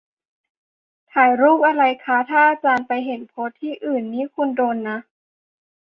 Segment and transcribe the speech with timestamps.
[1.11, 4.99] "ถ่ายรูปอะไรคะ" "ถ้าอาจารย์ไปเห็นโพสต์ที่อื่นนี่คุณโดนนะ"